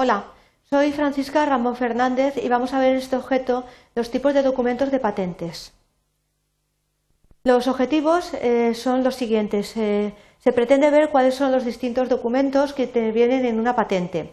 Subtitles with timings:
[0.00, 0.26] Hola,
[0.70, 3.64] soy Francisca Ramón Fernández y vamos a ver en este objeto
[3.96, 5.72] los tipos de documentos de patentes.
[7.42, 9.76] Los objetivos eh, son los siguientes.
[9.76, 14.32] Eh, se pretende ver cuáles son los distintos documentos que vienen en una patente.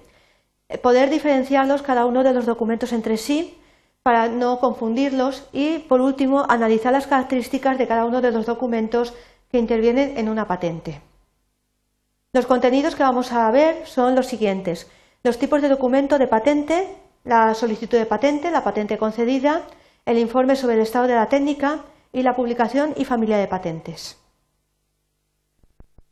[0.69, 3.57] Eh, poder diferenciarlos cada uno de los documentos entre sí
[4.03, 9.15] para no confundirlos y, por último, analizar las características de cada uno de los documentos
[9.49, 11.01] que intervienen en una patente.
[12.33, 14.87] Los contenidos que vamos a ver son los siguientes
[15.25, 16.87] los tipos de documento de patente,
[17.23, 19.63] la solicitud de patente, la patente concedida,
[20.05, 21.79] el informe sobre el estado de la técnica
[22.13, 24.19] y la publicación y familia de patentes.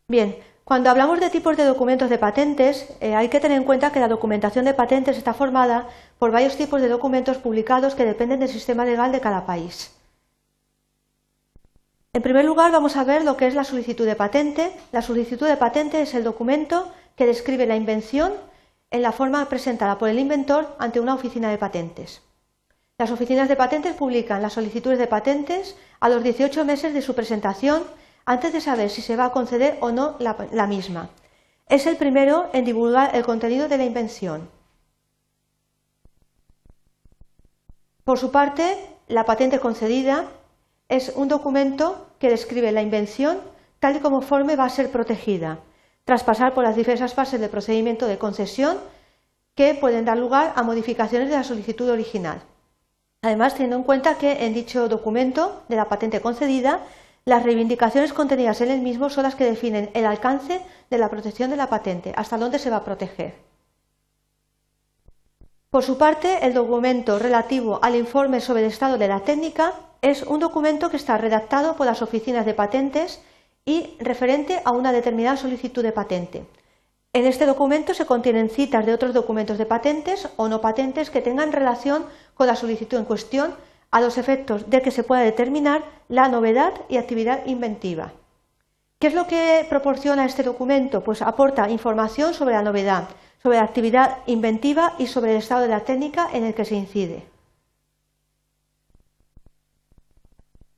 [0.07, 3.91] Bien, cuando hablamos de tipos de documentos de patentes, eh, hay que tener en cuenta
[3.91, 8.39] que la documentación de patentes está formada por varios tipos de documentos publicados que dependen
[8.39, 9.95] del sistema legal de cada país.
[12.13, 14.71] En primer lugar, vamos a ver lo que es la solicitud de patente.
[14.91, 18.33] La solicitud de patente es el documento que describe la invención
[18.93, 22.21] en la forma presentada por el inventor ante una oficina de patentes.
[22.99, 27.15] Las oficinas de patentes publican las solicitudes de patentes a los 18 meses de su
[27.15, 27.83] presentación
[28.23, 31.09] antes de saber si se va a conceder o no la, misma.
[31.67, 34.47] Es el primero en divulgar el contenido de la invención.
[38.03, 40.27] Por su parte, la patente concedida
[40.87, 43.39] es un documento que describe la invención
[43.79, 45.57] tal y como forme va a ser protegida
[46.05, 48.77] tras pasar por las diversas fases del procedimiento de concesión
[49.55, 52.41] que pueden dar lugar a modificaciones de la solicitud original.
[53.21, 56.81] Además, teniendo en cuenta que en dicho documento de la patente concedida,
[57.25, 61.49] las reivindicaciones contenidas en el mismo son las que definen el alcance de la protección
[61.49, 63.35] de la patente, hasta dónde se va a proteger.
[65.69, 70.23] Por su parte, el documento relativo al informe sobre el estado de la técnica es
[70.23, 73.21] un documento que está redactado por las oficinas de patentes
[73.65, 76.45] y referente a una determinada solicitud de patente.
[77.13, 81.21] En este documento se contienen citas de otros documentos de patentes o no patentes que
[81.21, 83.53] tengan relación con la solicitud en cuestión
[83.91, 88.13] a los efectos de que se pueda determinar la novedad y actividad inventiva.
[88.99, 91.03] ¿Qué es lo que proporciona este documento?
[91.03, 93.09] Pues aporta información sobre la novedad,
[93.43, 96.75] sobre la actividad inventiva y sobre el estado de la técnica en el que se
[96.75, 97.32] incide.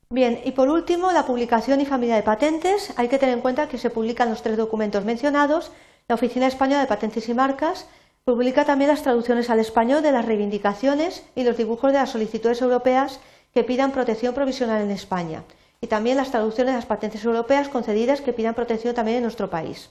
[0.10, 2.94] Bien, y por último, la publicación y familia de patentes.
[2.96, 5.72] Hay que tener en cuenta que se publican los tres documentos mencionados.
[6.08, 7.88] La Oficina Española de Patentes y Marcas
[8.24, 12.62] publica también las traducciones al español de las reivindicaciones y los dibujos de las solicitudes
[12.62, 13.20] europeas
[13.54, 15.44] que pidan protección provisional en España
[15.82, 19.50] y también las traducciones de las patentes europeas concedidas que pidan protección también en nuestro
[19.50, 19.90] país.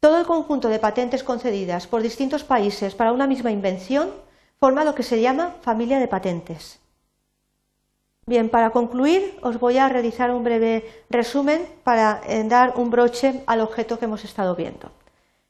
[0.00, 4.10] Todo el conjunto de patentes concedidas por distintos países para una misma invención
[4.60, 6.80] forma lo que se llama familia de patentes.
[8.28, 13.40] Bien, para concluir, os voy a realizar un breve resumen para eh, dar un broche
[13.46, 14.92] al objeto que hemos estado viendo.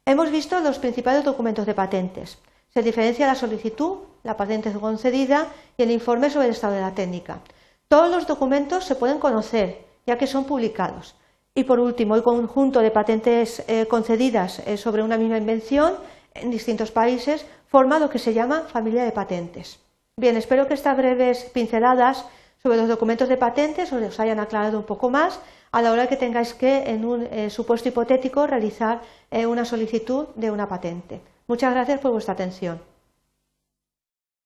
[0.06, 2.38] Hemos visto los principales documentos de patentes.
[2.72, 6.94] Se diferencia la solicitud, la patente concedida y el informe sobre el estado de la
[6.94, 7.40] técnica.
[7.88, 11.16] Todos los documentos se pueden conocer, ya que son publicados.
[11.56, 15.94] Y por último, el conjunto de patentes eh, concedidas eh, sobre una misma invención
[16.32, 19.80] en distintos países forma lo que se llama familia de patentes.
[20.16, 22.24] Bien, espero que estas breves pinceladas
[22.62, 26.16] sobre los documentos de patentes os hayan aclarado un poco más a la hora que
[26.16, 31.20] tengáis que, en un eh, supuesto hipotético, realizar eh, una solicitud de una patente.
[31.46, 32.80] Muchas gracias por vuestra atención.